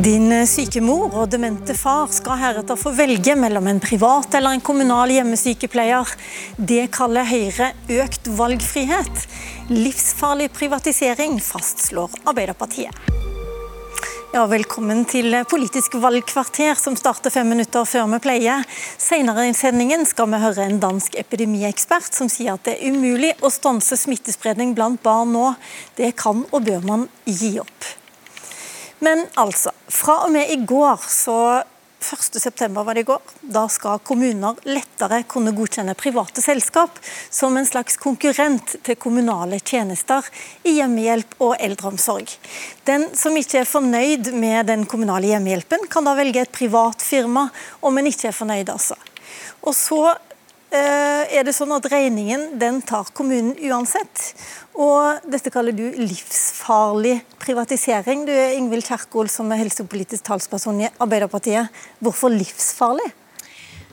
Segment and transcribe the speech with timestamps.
[0.00, 4.62] Din syke mor og demente far skal heretter få velge mellom en privat eller en
[4.64, 6.08] kommunal hjemmesykepleier.
[6.56, 7.66] Det kaller Høyre
[7.98, 9.26] økt valgfrihet.
[9.68, 12.96] Livsfarlig privatisering, fastslår Arbeiderpartiet.
[14.32, 18.64] Ja, velkommen til Politisk valgkvarter, som starter fem minutter før vi pleier.
[18.96, 23.34] Senere i sendingen skal vi høre en dansk epidemiekspert som sier at det er umulig
[23.44, 25.50] å stanse smittespredning blant barn nå.
[26.00, 27.99] Det kan og bør man gi opp.
[29.04, 31.40] Men altså, fra og med i går, så
[32.00, 36.96] 1.9 var det i går, da skal kommuner lettere kunne godkjenne private selskap
[37.30, 40.24] som en slags konkurrent til kommunale tjenester
[40.64, 42.32] i hjemmehjelp og eldreomsorg.
[42.88, 47.48] Den som ikke er fornøyd med den kommunale hjemmehjelpen, kan da velge et privat firma,
[47.84, 48.96] om en ikke er fornøyd, altså.
[49.60, 50.00] Og så
[50.72, 54.32] eh, er det sånn at Regningen den tar kommunen uansett.
[54.80, 58.24] Og Dette kaller du livsfarlig privatisering.
[58.24, 61.68] Du er Ingvild Kjerkol som er helsepolitisk talsperson i Arbeiderpartiet.
[62.00, 63.10] Hvorfor livsfarlig?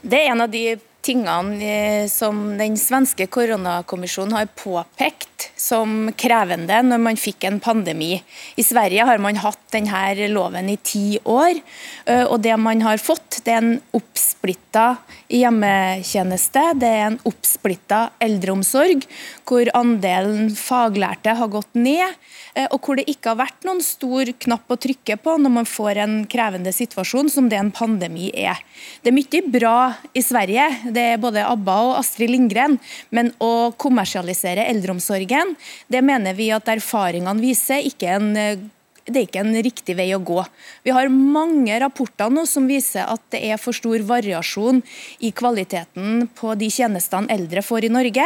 [0.01, 6.79] Det er en av de tingene eh, som den svenske koronakommisjonen har påpekt som krevende
[6.85, 8.17] når man fikk en pandemi.
[8.55, 11.57] I Sverige har man hatt denne loven i ti år,
[12.05, 14.87] eh, og det man har fått, det er en oppsplitta
[15.33, 19.03] hjemmetjeneste, det er en oppsplitta eldreomsorg,
[19.47, 22.15] hvor andelen faglærte har gått ned,
[22.55, 25.69] eh, og hvor det ikke har vært noen stor knapp å trykke på når man
[25.69, 28.61] får en krevende situasjon, som det en pandemi er.
[29.01, 29.77] Det er mye bra
[30.13, 32.77] i Sverige, det er både ABBA og Astrid Lindgren,
[33.09, 35.46] men å kommersialisere eldreomsorgen,
[35.91, 38.65] det mener vi at erfaringene viser ikke en eh,
[39.07, 40.41] det er ikke en riktig vei å gå.
[40.83, 44.81] Vi har mange rapporter nå som viser at det er for stor variasjon
[45.23, 48.25] i kvaliteten på de tjenestene eldre får i Norge.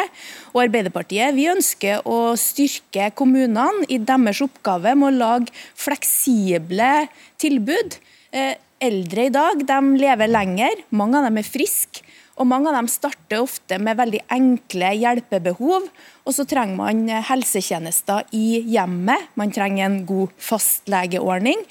[0.55, 6.91] Og Arbeiderpartiet vi ønsker å styrke kommunene i deres oppgave med å lage fleksible
[7.41, 7.99] tilbud.
[8.33, 12.01] Eh, eldre i dag de lever lenger, mange av dem er friske.
[12.41, 15.83] Og Mange av dem starter ofte med veldig enkle hjelpebehov,
[16.25, 19.27] og så trenger man helsetjenester i hjemmet.
[19.37, 21.61] Man trenger en god fastlegeordning.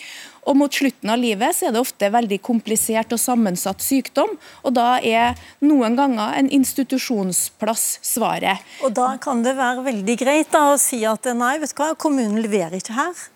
[0.46, 4.36] Og Mot slutten av livet så er det ofte veldig komplisert og sammensatt sykdom.
[4.62, 8.62] og Da er noen ganger en institusjonsplass svaret.
[8.86, 11.96] Og Da kan det være veldig greit da, å si at nei, vet du hva,
[11.98, 13.26] kommunen leverer ikke her.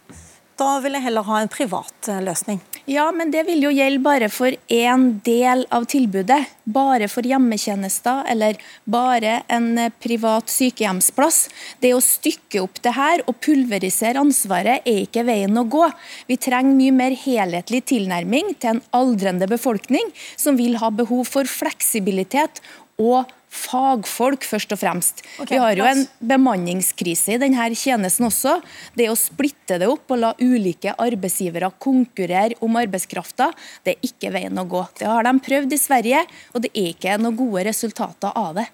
[0.60, 2.60] Da vil jeg heller ha en privat eh, løsning.
[2.86, 6.44] Ja, men det vil jo gjelde bare for én del av tilbudet.
[6.64, 11.40] Bare for hjemmetjenester eller bare en eh, privat sykehjemsplass.
[11.82, 15.88] Det å stykke opp det her og pulverisere ansvaret er ikke veien å gå.
[16.30, 21.50] Vi trenger mye mer helhetlig tilnærming til en aldrende befolkning som vil ha behov for
[21.50, 22.62] fleksibilitet
[23.00, 25.22] og fagfolk, først og fremst.
[25.38, 28.56] Okay, Vi har jo en bemanningskrise i denne tjenesten også.
[28.98, 33.52] Det å splitte det opp og la ulike arbeidsgivere konkurrere om arbeidskrafta,
[33.86, 34.84] det er ikke veien å gå.
[34.98, 38.68] Det har de prøvd i Sverige, og det er ikke noen gode resultater av det.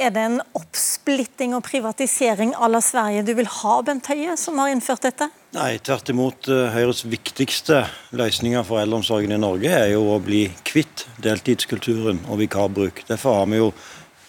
[0.00, 4.58] Er det en oppsplitting og privatisering à la Sverige du vil ha, Bent Høie, som
[4.58, 5.28] har innført dette?
[5.52, 6.48] Nei, tvert imot.
[6.48, 7.82] Eh, Høyres viktigste
[8.16, 13.04] løsninger for eldreomsorgen i Norge er jo å bli kvitt deltidskulturen og vikarbruk.
[13.08, 13.72] Derfor har vi jo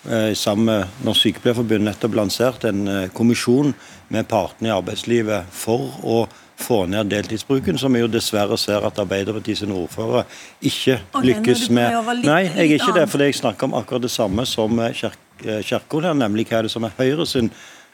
[0.09, 3.69] Eh, sammen med Norsk Sykepleierforbund nettopp lansert en eh, kommisjon
[4.11, 6.17] med partene i arbeidslivet for å
[6.59, 10.25] få ned deltidsbruken, som vi jo dessverre ser at Arbeiderpartiet sin ordførere
[10.59, 11.95] ikke okay, lykkes med.
[12.28, 14.84] Nei, jeg er ikke det, fordi jeg snakker om akkurat det samme som
[15.40, 17.50] Kjerkol her, nemlig hva er det som er Høyre sin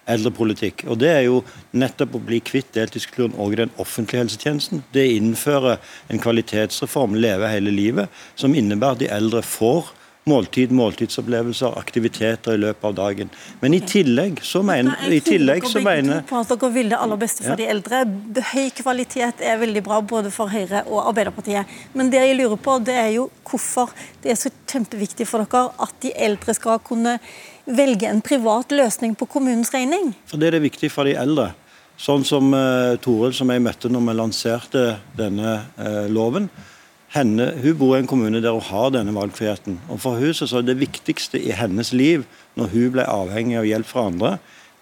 [0.10, 0.86] eldrepolitikk.
[0.90, 4.84] Og Det er jo nettopp å bli kvitt deltidskulturen òg i den offentlige helsetjenesten.
[4.94, 9.94] Det innfører en kvalitetsreform, Leve hele livet, som innebærer at de eldre får
[10.30, 13.32] måltid, måltidsopplevelser, aktiviteter i løpet av dagen.
[13.62, 17.20] Men i tillegg så mener i tillegg så mener på at Dere vil det aller
[17.22, 17.60] beste for ja.
[17.60, 18.04] de eldre.
[18.52, 21.78] Høy kvalitet er veldig bra både for Høyre og Arbeiderpartiet.
[21.98, 23.94] Men det jeg lurer på, det er jo hvorfor
[24.24, 27.18] det er så kjempeviktig for dere at de eldre skal kunne
[27.70, 30.14] velge en privat løsning på kommunens regning?
[30.30, 31.52] For Det er det viktig for de eldre.
[32.00, 34.84] Sånn som uh, Toril, som jeg møtte når vi lanserte
[35.20, 36.48] denne uh, loven
[37.14, 39.80] henne, hun bor i en kommune der hun har denne valgfriheten.
[39.90, 42.26] Og For hun så det viktigste i hennes liv
[42.56, 44.38] når hun ble avhengig av hjelp fra andre,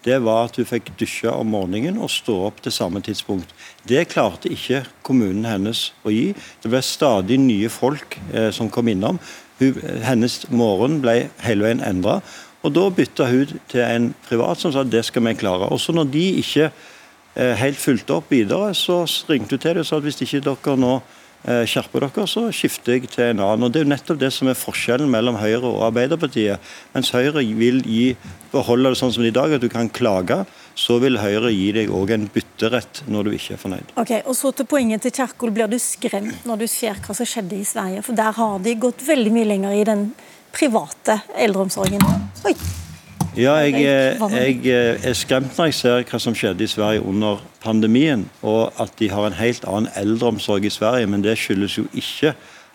[0.06, 3.50] det var at hun fikk dusje om morgenen og stå opp til samme tidspunkt.
[3.88, 6.30] Det klarte ikke kommunen hennes å gi.
[6.62, 9.18] Det ble stadig nye folk eh, som kom innom.
[9.58, 12.20] Hun, hennes morgen ble hele veien endra.
[12.66, 15.70] Og da bytta hun til en privat som sa at det skal vi klare.
[15.70, 19.88] Også når de ikke eh, helt fulgte opp videre, så ringte hun til dem og
[19.88, 20.98] sa at hvis ikke dere nå
[21.46, 23.64] Eh, skjerper dere, så skifter jeg til en annen.
[23.64, 26.58] Og Det er jo nettopp det som er forskjellen mellom Høyre og Arbeiderpartiet.
[26.94, 28.16] Mens Høyre vil gi,
[28.50, 30.44] beholde det sånn som i dag, at du kan klage,
[30.74, 33.94] så vil Høyre gi deg òg en bytterett når du ikke er fornøyd.
[34.02, 35.54] Ok, og så til poenget til Kjerkol.
[35.54, 38.02] Blir du skremt når du ser hva som skjedde i Sverige?
[38.02, 40.08] For der har de gått veldig mye lenger i den
[40.52, 42.02] private eldreomsorgen.
[42.44, 42.54] Oi.
[43.38, 43.82] Ja, jeg,
[44.64, 48.90] jeg, er skremt når jeg ser hva som skjedde i Sverige under pandemien, og at
[48.98, 51.06] de har en helt annen eldreomsorg i Sverige.
[51.06, 52.34] Men det skyldes jo ikke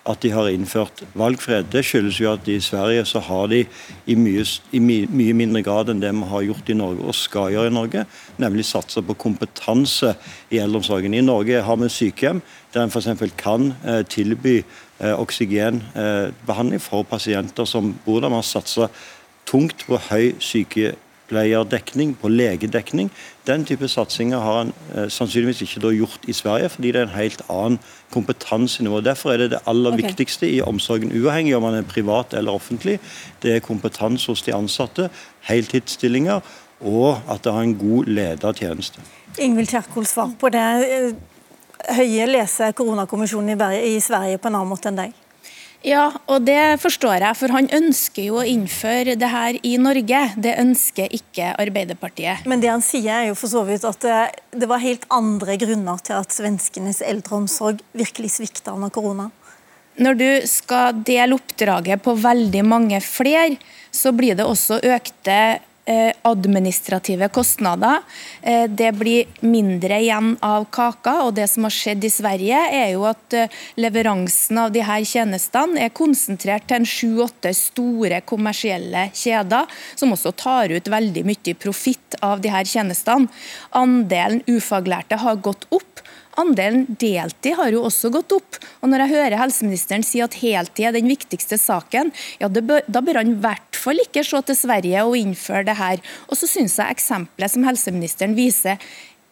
[0.09, 1.69] at de har innført valgfred.
[1.71, 3.61] Det skyldes jo at i Sverige så har de
[4.05, 4.44] i mye,
[4.75, 7.75] i mye mindre grad enn det vi har gjort i Norge og skal gjøre i
[7.77, 8.03] Norge,
[8.41, 10.13] nemlig satse på kompetanse
[10.51, 11.15] i eldreomsorgen.
[11.15, 13.23] I Norge har vi sykehjem der en f.eks.
[13.38, 14.57] kan eh, tilby
[15.00, 18.33] eh, oksygenbehandling eh, for pasienter som bor der.
[18.33, 18.89] Har satsa
[19.45, 23.11] tungt på høy syke sykepleierdekning, på legedekning.
[23.47, 27.17] Den type satsinger har han eh, sannsynligvis ikke gjort i Sverige, fordi det er en
[27.17, 27.79] helt annen
[28.11, 29.01] kompetansenivå.
[29.01, 30.03] Derfor er det det aller okay.
[30.03, 32.99] viktigste i omsorgen, uavhengig om man er privat eller offentlig.
[33.41, 35.09] Det er kompetanse hos de ansatte,
[35.41, 36.41] heltidsstillinger
[36.81, 38.99] og at det har en god ledertjeneste.
[39.39, 41.15] Ingvild Kjerkol, svar på det.
[41.95, 45.22] Høie leser koronakommisjonen i Sverige på en annen måte enn deg?
[45.83, 50.21] Ja, og det forstår jeg, for han ønsker jo å innføre det her i Norge.
[50.39, 52.47] Det ønsker ikke Arbeiderpartiet.
[52.47, 54.21] Men det han sier er jo for så vidt at det,
[54.63, 59.27] det var helt andre grunner til at svenskenes eldreomsorg virkelig svikta under korona.
[60.00, 63.59] Når du skal dele oppdraget på veldig mange flere,
[63.94, 65.72] så blir det også økte Eh,
[66.21, 68.01] administrative kostnader.
[68.41, 71.24] Eh, det blir mindre igjen av kaka.
[71.24, 75.03] og Det som har skjedd i Sverige, er jo at eh, leveransen av de her
[75.03, 81.56] tjenestene er konsentrert til en sju-åtte store kommersielle kjeder, som også tar ut veldig mye
[81.56, 83.27] profitt av de her tjenestene.
[83.71, 85.92] Andelen ufaglærte har gått opp.
[86.39, 88.57] Andelen deltid har jo også gått opp.
[88.81, 92.12] Og Når jeg hører helseministeren si at heltid er den viktigste saken,
[92.42, 95.77] ja, bør, da bør han i hvert fall ikke se til Sverige og innføre det
[95.80, 96.04] her.
[96.30, 98.81] Og så syns jeg eksempelet som helseministeren viser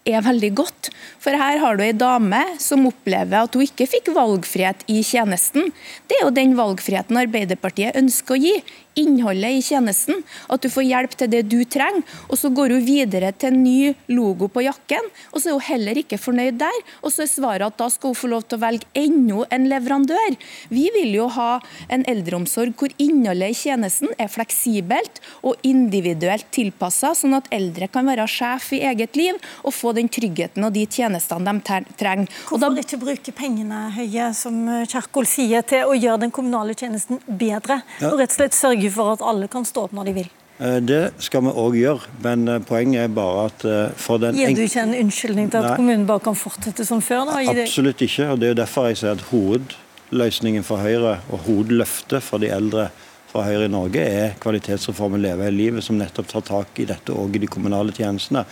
[0.08, 0.90] er veldig godt.
[1.22, 5.70] For her har du ei dame som opplever at hun ikke fikk valgfrihet i tjenesten.
[6.10, 8.56] Det er jo den valgfriheten Arbeiderpartiet ønsker å gi
[9.00, 10.22] innholdet i tjenesten.
[10.52, 12.04] At du får hjelp til det du trenger.
[12.30, 15.68] Og så går hun videre til en ny logo på jakken, og så er hun
[15.68, 16.80] heller ikke fornøyd der.
[17.02, 19.68] Og så er svaret at da skal hun få lov til å velge enda en
[19.72, 20.38] leverandør.
[20.72, 21.50] Vi vil jo ha
[21.92, 28.08] en eldreomsorg hvor innholdet i tjenesten er fleksibelt og individuelt tilpassa, sånn at eldre kan
[28.08, 32.30] være sjef i eget liv og få den tryggheten og de tjenestene de trenger.
[32.50, 32.84] Hvorfor da...
[32.84, 34.58] ikke bruke pengene, Høie, som
[34.90, 37.82] Kjerkol sier, til å gjøre den kommunale tjenesten bedre?
[38.02, 38.12] Ja.
[38.12, 40.30] og rett og slett sørge sørge for at alle kan stå opp når de vil?
[40.62, 44.36] Eh, det skal vi òg gjøre, men eh, poenget er bare at eh, for den
[44.38, 45.78] Gir du ikke en unnskyldning til at Nei.
[45.80, 47.26] kommunen bare kan fortsette som før?
[47.30, 47.40] Da?
[47.54, 48.30] Absolutt ikke.
[48.32, 52.52] og Det er jo derfor jeg sier at hovedløsningen for Høyre og hovedløftet for de
[52.54, 52.90] eldre
[53.32, 57.16] fra Høyre i Norge er kvalitetsreformen Leve hele livet, som nettopp tar tak i dette
[57.16, 58.44] òg i de kommunale tjenestene.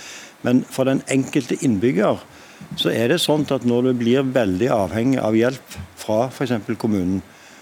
[0.47, 2.21] Men for den enkelte innbygger
[2.79, 6.55] så er det sånn at når du blir veldig avhengig av hjelp fra f.eks.
[6.79, 7.19] kommunen,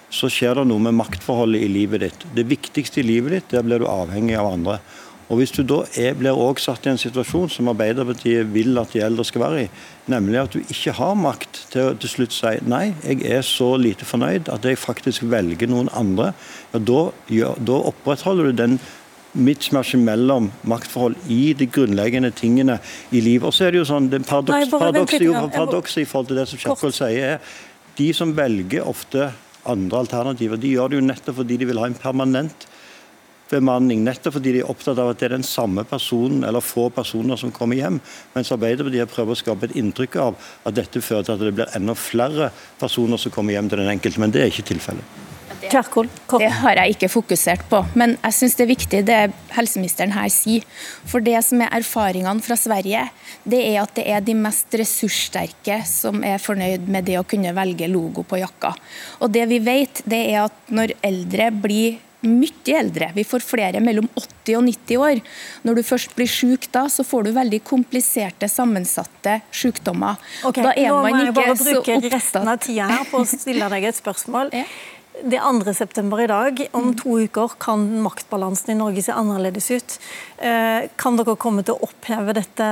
[0.10, 2.26] så skjer det noe med maktforholdet i livet ditt.
[2.36, 4.80] Det viktigste i livet ditt, der blir du avhengig av andre.
[5.28, 8.94] Og Hvis du da er, blir også satt i en situasjon som Arbeiderpartiet vil at
[8.96, 9.72] de eldre skal være i,
[10.08, 13.74] nemlig at du ikke har makt til å til slutt si nei, jeg er så
[13.76, 16.32] lite fornøyd at jeg faktisk velger noen andre,
[16.72, 18.80] ja, da, ja, da opprettholder du den
[19.38, 22.80] mismatchen mellom maktforhold i de grunnleggende tingene
[23.12, 23.50] i livet.
[23.50, 26.64] Og så er det jo sånn, det paradoks, paradokset paradoks, i forhold til det som
[26.64, 29.28] Kjerkol sier, er de som velger ofte
[29.70, 30.60] andre alternativer.
[30.60, 32.68] De gjør det jo nettopp fordi de vil ha en permanent
[33.52, 36.90] bemanning, nettopp fordi de er opptatt av at det er den samme personen eller få
[36.94, 38.02] personer som kommer hjem.
[38.36, 41.78] Mens Arbeiderpartiet prøver å skape et inntrykk av at dette fører til at det blir
[41.78, 44.24] enda flere personer som kommer hjem til den enkelte.
[44.24, 45.37] Men det er ikke tilfellet.
[45.62, 45.72] Det,
[46.40, 47.82] det har jeg ikke fokusert på.
[47.98, 49.20] Men jeg syns det er viktig det
[49.56, 50.66] helseministeren her sier.
[51.08, 53.08] For det som er erfaringene fra Sverige,
[53.48, 57.56] det er at det er de mest ressurssterke som er fornøyd med det å kunne
[57.58, 58.74] velge logo på jakka.
[59.22, 63.12] Og det vi vet, det er at når eldre blir mye eldre.
[63.16, 65.22] Vi får flere mellom 80 og 90 år.
[65.68, 70.18] Når du først blir syk da, så får du veldig kompliserte, sammensatte sykdommer.
[70.48, 72.90] Okay, da er man ikke så opptatt Nå må jeg bare bruke resten av tida
[72.92, 74.54] her på å stille deg et spørsmål.
[74.62, 74.66] ja.
[75.24, 75.74] Det er 2.
[75.74, 76.60] september i dag.
[76.78, 79.96] Om to uker kan maktbalansen i Norge se annerledes ut.
[80.38, 82.68] Eh, kan dere komme til å oppheve dette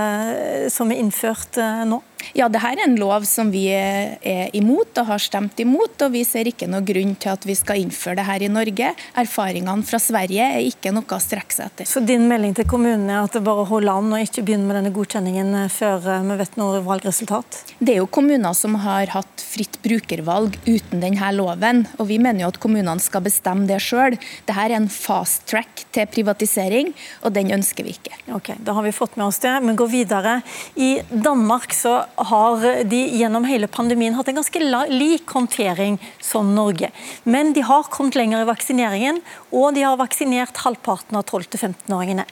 [0.74, 2.02] som er innført eh, nå?
[2.34, 6.13] Ja, det her er en lov som vi er imot og har stemt imot, og
[6.15, 8.91] vi ser ikke noe grunn til at vi skal innføre det her i Norge.
[9.20, 11.89] Erfaringene fra Sverige er ikke noe å strekke seg etter.
[11.89, 14.79] Så din melding til kommunene er at det bare holder an og ikke begynner med
[14.79, 17.62] denne godkjenningen før eh, vi vet noe valgresultat?
[17.79, 22.46] Det er jo kommuner som har hatt fritt brukervalg uten denne loven, og vi mener
[22.46, 24.17] jo at kommunene skal bestemme det sjøl.
[24.48, 26.91] Dette er en fast track til privatisering,
[27.24, 28.15] og den ønsker vi ikke.
[28.36, 30.39] Ok, Da har vi fått med oss det, men gå videre.
[30.75, 36.91] I Danmark så har de gjennom hele pandemien hatt en ganske lik håndtering som Norge.
[37.24, 42.25] Men de har kommet lenger i vaksineringen, og de har vaksinert halvparten av 12-15-åringene.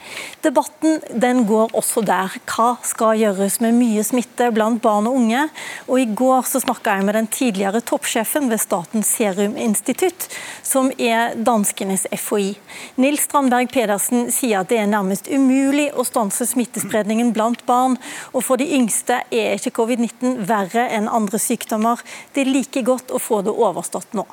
[0.43, 2.35] Debatten den går også der.
[2.49, 5.45] Hva skal gjøres med mye smitte blant barn og unge?
[5.87, 10.27] Og I går så snakka jeg med den tidligere toppsjefen ved Statens seruminstitutt,
[10.63, 12.53] som er danskenes FHI.
[12.99, 17.95] Nils Strandberg Pedersen sier at det er nærmest umulig å stanse smittespredningen blant barn,
[18.33, 22.01] og for de yngste er ikke covid-19 verre enn andre sykdommer.
[22.35, 24.25] Det er like godt å få det overstått nå.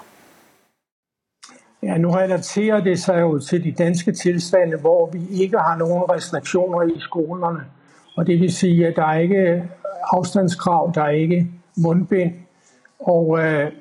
[1.83, 6.05] Ja, Nå relaterer det seg jo til de danske tilstandene hvor vi ikke har noen
[6.11, 7.65] restriksjoner i skolene.
[8.17, 9.69] Og det vil si at det er ikke
[10.13, 11.47] avstandskrav, det er ikke
[11.77, 12.33] munnbind,
[13.01, 13.73] og uh,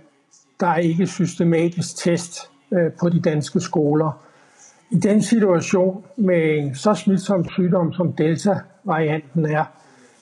[0.60, 2.40] det er ikke systematisk test
[2.72, 4.12] uh, på de danske skoler.
[4.92, 9.79] I den situasjon med en så smittsom sykdom som delta-varianten er, Øh,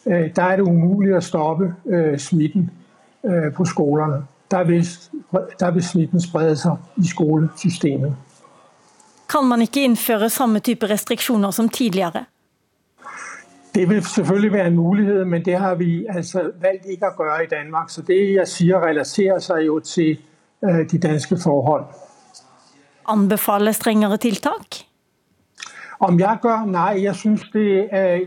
[0.08, 2.70] der er det umulig å stoppe øh, smitten
[3.24, 3.66] øh, på.
[4.52, 4.86] Der vil,
[5.60, 8.14] der vil smitten sprede seg i skolesystemet.
[9.30, 12.26] Kan man ikke innføre samme type restriksjoner som tidligere?
[13.76, 17.44] Det vil selvfølgelig være en mulighet, men det har vi altså valgt ikke å gjøre
[17.44, 17.90] i Danmark.
[17.90, 20.18] Så det jeg sier relaterer seg jo til
[20.92, 21.86] de danske forhold.
[23.08, 24.87] Anbefale strengere tiltak?
[26.00, 26.66] Om jeg gør?
[26.66, 28.20] Nej, jeg synes, det er,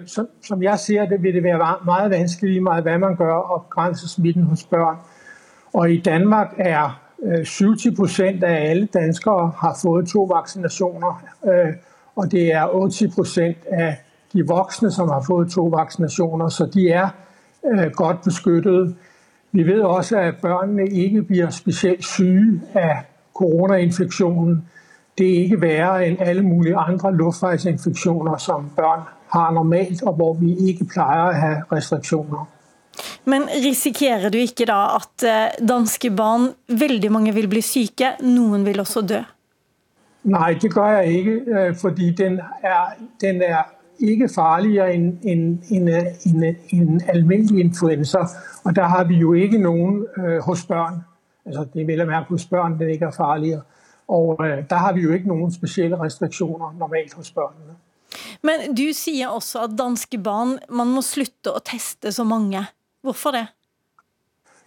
[0.42, 4.08] som, jeg ser det, vil det være meget vanskeligt meget, hvad man gør at begrænse
[4.08, 4.96] smitten hos børn.
[5.72, 11.72] Og i Danmark er 70 øh, procent af alle danskere har fået to vaccinationer, øh,
[12.16, 13.96] og det er 80 procent af
[14.32, 17.08] de voksne, som har fået to vaccinationer, så de er
[17.72, 18.96] øh, godt beskyttet.
[19.52, 23.02] Vi ved også, at børnene ikke bliver specielt syge af
[23.34, 24.68] coronainfektionen
[25.18, 29.02] det er ikke værre enn alle mulige andre luftveisinfeksjoner som barn
[29.32, 32.46] har normalt, og hvor vi ikke pleier å ha restriksjoner.
[33.30, 38.64] Men risikerer du ikke da at eh, danske barn, veldig mange vil bli syke, noen
[38.66, 39.20] vil også dø?
[40.30, 43.62] Nei, det gjør jeg ikke, eh, fordi den er, den er
[44.00, 45.88] ikke farligere enn en, en,
[46.26, 48.24] en, en, alminnelig influensa.
[48.64, 51.02] Og der har vi jo ikke noen uh, hos barn.
[51.46, 53.62] Altså, det vil jeg merke hos barn den ikke er farligere.
[54.10, 57.78] Og øh, der har vi jo ikke noen spesielle restriksjoner normalt hos børnene.
[58.42, 62.64] Men du sier også at danske barn man må slutte å teste så mange.
[63.06, 63.46] Hvorfor det?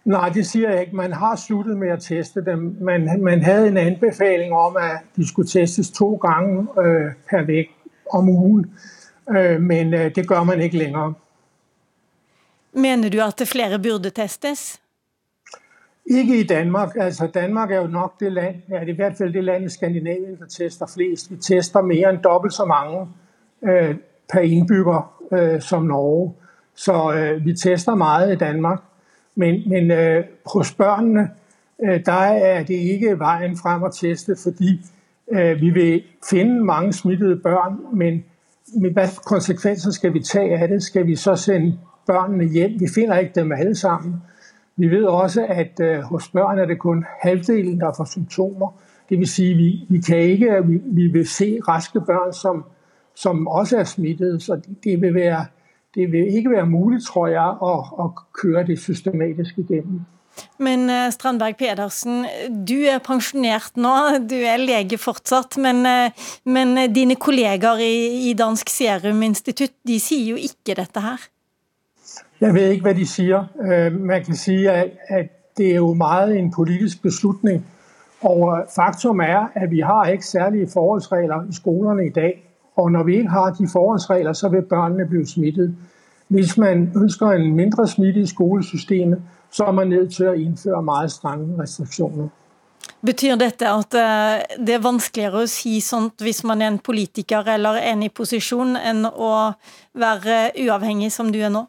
[0.04, 0.96] Nei, det sier jeg ikke.
[0.96, 2.74] Man har sluttet med å teste dem.
[2.84, 7.72] Man, man hadde en anbefaling om at de skulle testes to ganger øh, per uke
[8.12, 8.66] om uken.
[9.36, 11.12] Øh, men øh, det gjør man ikke lenger.
[12.72, 14.80] Mener du at flere burde testes?
[16.06, 16.96] Ikke i Danmark.
[16.96, 19.64] Altså Danmark er jo nok det land, ja, det er i hvert fall det land
[19.64, 21.30] i Skandinavien der tester flest.
[21.30, 23.08] Vi tester mer enn dobbelt så mange
[23.62, 23.94] øh,
[24.32, 26.34] per innbygger øh, som Norge.
[26.74, 28.82] Så øh, vi tester meget i Danmark.
[29.34, 31.30] Men, men øh, hos børnene
[31.84, 34.80] øh, der er det ikke veien frem å teste, fordi
[35.32, 37.78] øh, vi vil finne mange smittede børn.
[37.92, 38.24] Men
[38.76, 40.82] med hvad konsekvenser skal vi ta av det?
[40.82, 42.80] Skal vi så sende børnene hjem?
[42.80, 44.22] Vi finner ikke dem alle sammen.
[44.76, 48.74] Vi vet også at øh, hos børn er det kun halvdelen der får symptomer.
[49.08, 52.64] Det vil si vi, vi, kan ikke, vi, vi vil se raske børn som,
[53.14, 54.42] som også er smittet.
[54.42, 55.44] Så det vil, være,
[55.94, 60.02] det vil ikke være mulig, tror jeg, å, at køre det systematisk igennem.
[60.58, 63.94] Men eh, Strandberg Pedersen, du er pensjonert nå,
[64.26, 65.58] du er lege fortsatt.
[65.62, 71.04] Men, eh, men dine kollegaer i, i Dansk Serum Institutt de sier jo ikke dette
[71.04, 71.30] her.
[72.40, 73.44] Jeg vet ikke hva de sier.
[73.62, 77.66] Øh, man kan si at det er jo meget en politisk beslutning.
[78.20, 82.50] Og faktum er at vi har ikke særlige forholdsregler i skolerne i dag.
[82.76, 85.74] Og når vi ikke har de forholdsregler, så vil børnene bli smittet.
[86.28, 90.82] Hvis man ønsker en mindre smitte i skolesystemet, så er man nødt til å innføre
[90.82, 92.28] meget strenge restriksjoner.
[93.06, 97.44] Betyr dette at øh, det er vanskeligere å si sånt hvis man er en politiker
[97.54, 99.52] eller en i posisjon, enn å
[99.94, 101.66] være uavhengig som du er nå?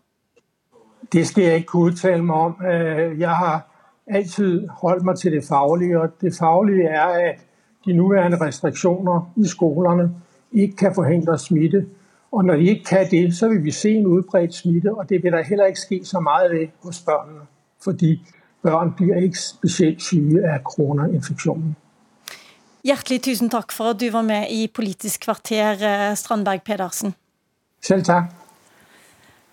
[1.14, 2.62] Det skal jeg ikke kunne uttale meg om.
[2.66, 3.72] Øh, jeg har
[4.08, 7.40] altid holdt meg til det faglige, og det faglige er at
[7.86, 10.16] de nuværende restriksjoner i skolerne
[10.52, 11.86] ikke kan forhindre smitte.
[12.32, 15.24] Og når de ikke kan det, så vil vi se en udbredt smitte, og det
[15.24, 17.42] vil der heller ikke ske så mye ved hos børnene.
[17.84, 18.22] Fordi
[18.62, 21.76] børn blir ikke spesielt syge av coronainfektionen.
[22.86, 27.16] Hjertelig tusen takk for at du var med i Politisk kvarter, eh, Strandberg Pedersen.
[27.82, 28.45] Selv takk.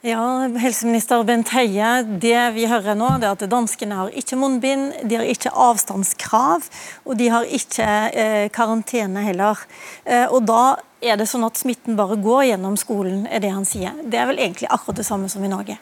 [0.02, 5.20] Ja, helseminister Bent Høie, det vi hører nå, er at danskene har ikke munnbind, de
[5.20, 6.66] har ikke avstandskrav,
[7.06, 9.62] og de har ikke eh, karantene heller.
[10.02, 13.68] Eh, og da er det sånn at smitten bare går gjennom skolen, er det han
[13.68, 13.94] sier.
[14.02, 15.78] Det er vel egentlig akkurat det samme som i Norge?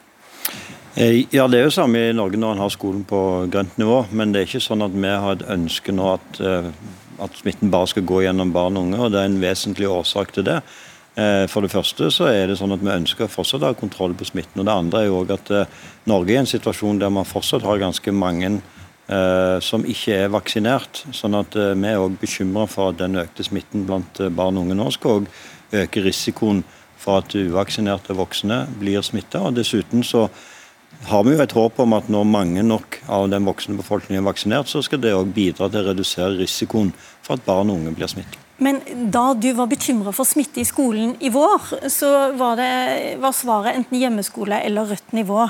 [0.93, 4.03] Eh, ja, det er jo samme i Norge når en har skolen på grønt nivå.
[4.13, 6.69] Men det er ikke sånn at vi har et ønske nå at, eh,
[7.25, 9.01] at smitten bare skal gå gjennom barn og unge.
[9.01, 10.61] og Det er en vesentlig årsak til det.
[11.15, 14.13] Eh, for det første så er det sånn at vi ønsker fortsatt å ha kontroll
[14.17, 14.61] på smitten.
[14.61, 15.73] og Det andre er jo også at
[16.09, 18.59] Norge er i en situasjon der man fortsatt har ganske mange
[19.59, 21.01] som ikke er vaksinert.
[21.11, 24.77] Sånn at vi er også bekymra for at den økte smitten blant barn og unge
[24.77, 26.61] nå skal også øke risikoen
[27.01, 29.43] for at uvaksinerte voksne blir smitta.
[29.55, 30.27] Dessuten så
[31.09, 34.29] har vi jo et håp om at når mange nok av den voksne befolkningen er
[34.29, 37.95] vaksinert, så skal det òg bidra til å redusere risikoen for at barn og unge
[37.97, 38.50] blir smittet.
[38.61, 38.77] Men
[39.09, 43.73] da du var bekymra for smitte i skolen i vår, så var, det, var, svaret
[43.79, 45.47] enten hjemmeskole eller rødt nivå.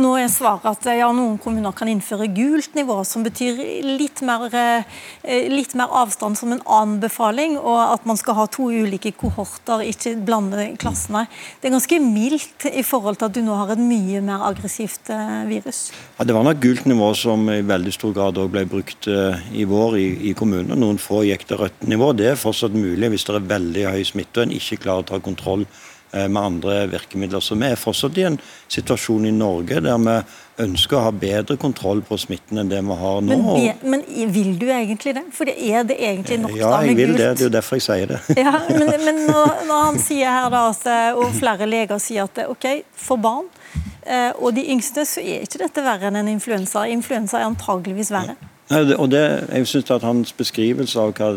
[0.00, 4.46] Nå er svaret at ja, noen kommuner kan innføre gult nivå, som betyr litt mer,
[4.56, 9.84] eh, litt mer, avstand som en anbefaling, og at man skal ha to ulike kohorter,
[9.84, 11.26] ikke blande klassene.
[11.60, 15.12] Det er ganske mildt i forhold til at du nå har et mye mer aggressivt
[15.12, 15.90] eh, virus.
[16.16, 19.68] Ja, Det var nok gult nivå som i veldig stor grad ble brukt eh, i
[19.68, 20.80] vår i, i kommunene.
[20.80, 22.14] Noen få gikk til rødt nivå.
[22.16, 25.04] Det er for fortsatt mulig hvis det er veldig høy smitte og en ikke klarer
[25.04, 27.42] å ta kontroll eh, med andre virkemidler.
[27.42, 28.38] Så vi er fortsatt i en
[28.70, 30.16] situasjon i Norge der vi
[30.64, 33.38] ønsker å ha bedre kontroll på smitten enn det vi har nå.
[33.42, 35.24] Men, men vil du egentlig det?
[35.34, 37.32] For er det egentlig nok ja, jeg vil det.
[37.40, 38.22] Det er jo derfor jeg sier det.
[38.44, 42.44] Ja, men, men når, når, han sier her da at, og flere leger sier at
[42.46, 43.50] OK, for barn
[44.06, 46.86] eh, og de yngste så er ikke dette verre enn en influensa.
[46.94, 48.38] Influensa er antageligvis verre.
[48.70, 51.34] Og det, jeg synes at Hans beskrivelse av hva,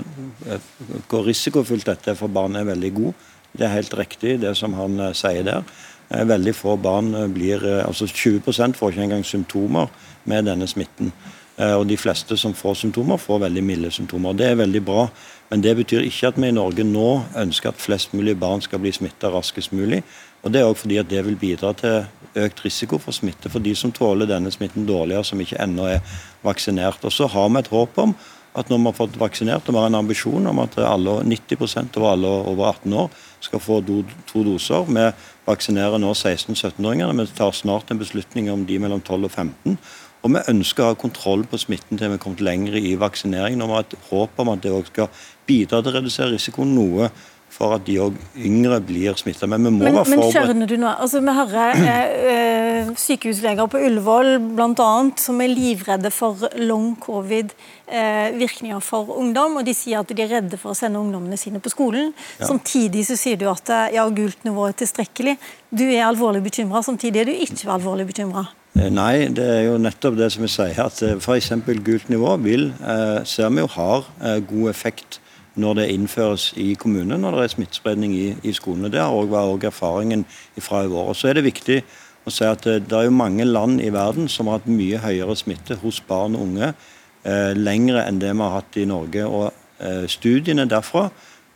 [1.10, 3.26] hvor risikofullt dette er for barn, er veldig god.
[3.52, 5.66] Det er helt riktig, det som han uh, sier der.
[6.08, 9.92] Uh, veldig få barn uh, blir altså 20% får ikke engang symptomer
[10.24, 11.12] med denne smitten.
[11.58, 14.36] Og De fleste som får symptomer, får veldig milde symptomer.
[14.38, 15.08] Det er veldig bra.
[15.50, 18.84] Men det betyr ikke at vi i Norge nå ønsker at flest mulig barn skal
[18.84, 20.04] bli smitta raskest mulig.
[20.44, 22.06] Og Det er også fordi at det vil bidra til
[22.46, 26.18] økt risiko for smitte for de som tåler denne smitten dårligere, som ikke ennå er
[26.46, 27.06] vaksinert.
[27.06, 28.16] Og Så har vi et håp om
[28.58, 31.98] at når vi har fått vaksinert, og vi har en ambisjon om at alle, 90%
[32.00, 33.10] av alle over 18 år
[33.46, 34.88] skal få do, to doser.
[34.90, 35.06] Vi
[35.46, 37.14] vaksinerer nå 16-17-åringene.
[37.22, 39.78] Vi tar snart en beslutning om de mellom 12 og 15.
[40.26, 43.62] Og vi ønsker å ha kontroll på smitten til vi er kommet lenger i vaksineringen.
[43.62, 46.74] Og vi har et håp om at det også skal bidra til å redusere risikoen
[46.76, 47.12] noe
[47.58, 49.48] for at de òg yngre blir smitta.
[49.50, 50.36] Men vi må men, være forberedt.
[50.36, 55.52] Men skjønner du nå, altså Vi hører eh, eh, sykehusleger på Ullevål annet, som er
[55.52, 57.56] livredde for long covid,
[57.88, 59.58] eh, virkninger for ungdom.
[59.58, 62.14] og De sier at de er redde for å sende ungdommene sine på skolen.
[62.38, 62.52] Ja.
[62.52, 65.38] Samtidig så sier du at eh, ja, gult nivå er tilstrekkelig.
[65.74, 68.48] Du er alvorlig bekymra, samtidig er du ikke alvorlig bekymra.
[68.78, 70.78] Nei, det er jo nettopp det som vi sier.
[70.84, 71.56] at F.eks.
[71.82, 74.06] gult nivå vil, eh, ser vi jo har
[74.46, 75.24] god effekt
[75.58, 78.92] når det innføres i kommunene når det er smittespredning i, i skolene.
[78.94, 80.26] Det har også vært erfaringen
[80.62, 81.12] fra i vår.
[81.12, 81.80] Og så er det viktig
[82.28, 85.02] å si at det, det er jo mange land i verden som har hatt mye
[85.02, 89.26] høyere smitte hos barn og unge eh, lengre enn det vi har hatt i Norge.
[89.26, 89.48] og
[89.80, 91.08] eh, Studiene derfra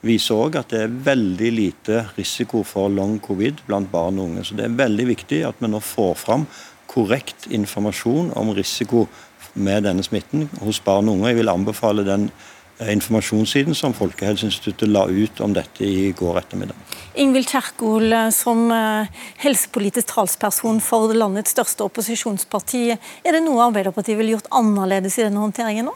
[0.02, 4.48] viser òg at det er veldig lite risiko for long covid blant barn og unge.
[4.48, 6.48] Så det er veldig viktig at vi nå får fram
[6.92, 9.06] korrekt informasjon om risiko
[9.54, 11.30] med denne smitten hos barn og unge.
[11.30, 16.78] Jeg vil anbefale den Eh, informasjonssiden som Folkehelseinstituttet la ut om dette i går ettermiddag.
[17.22, 24.18] Ingvild Kjerkol, eh, som eh, helsepolitisk talsperson for landets største opposisjonsparti, er det noe Arbeiderpartiet
[24.18, 25.96] ville gjort annerledes i denne håndteringen nå?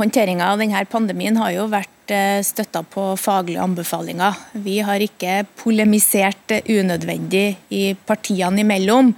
[0.00, 4.34] Håndteringa av denne pandemien har jo vært Eh, støtta på faglige anbefalinger.
[4.52, 9.14] Vi har ikke polemisert unødvendig i partiene imellom.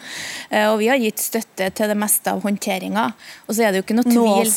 [0.50, 3.08] Eh, og vi har gitt støtte til det meste av håndteringa.
[3.48, 4.52] Og så er det jo ikke noe tvil,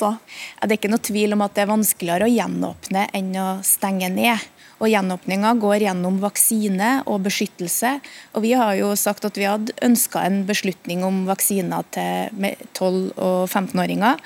[0.61, 4.11] det er ikke noe tvil om at det er vanskeligere å gjenåpne enn å stenge
[4.13, 4.45] ned.
[4.79, 7.97] Og Gjenåpninga går gjennom vaksine og beskyttelse.
[8.33, 12.31] Og Vi har jo sagt at vi hadde ønska en beslutning om vaksiner til
[12.77, 14.19] 12- og 15-åringer.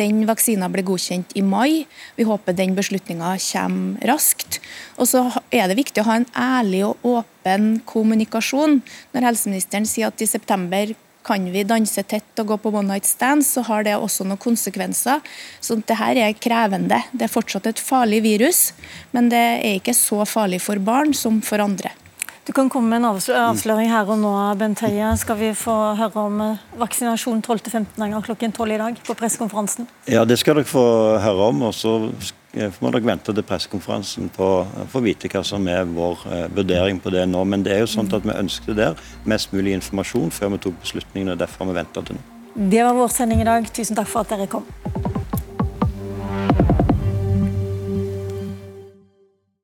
[0.00, 1.86] Den vaksina ble godkjent i mai.
[2.16, 4.60] Vi håper den beslutninga kommer raskt.
[4.98, 8.80] Og så er det viktig å ha en ærlig og åpen kommunikasjon.
[9.14, 10.94] Når helseministeren sier at i september
[11.26, 14.40] kan vi danse tett og gå på one night stand, så har det også noen
[14.40, 15.20] konsekvenser.
[15.60, 17.02] Så det her er krevende.
[17.12, 18.70] Det er fortsatt et farlig virus,
[19.12, 21.92] men det er ikke så farlig for barn som for andre.
[22.50, 25.12] Du kan komme med en avsløring her og nå, Bent Høie.
[25.20, 29.86] Skal vi få høre om eh, vaksinasjon 12.15 klokken 12 i dag på pressekonferansen?
[30.10, 30.82] Ja, det skal dere få
[31.22, 31.62] høre om.
[31.68, 36.44] og så må dere vente til pressekonferansen for å vite hva som er vår eh,
[36.58, 37.44] vurdering på det nå.
[37.46, 38.98] Men det er jo sånn at vi ønsket der
[39.30, 41.38] mest mulig informasjon før vi tok beslutningene.
[41.38, 42.28] Derfor har vi venta til nå.
[42.74, 43.70] Det var vår sending i dag.
[43.70, 44.66] Tusen takk for at dere kom.